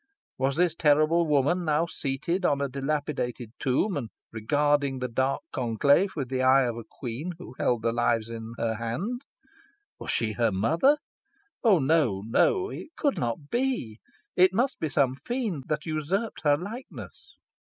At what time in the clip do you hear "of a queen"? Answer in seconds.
6.63-7.33